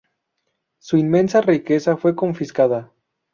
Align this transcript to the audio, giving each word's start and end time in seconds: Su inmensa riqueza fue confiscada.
Su 0.79 0.97
inmensa 0.97 1.41
riqueza 1.41 1.95
fue 1.95 2.15
confiscada. 2.15 2.91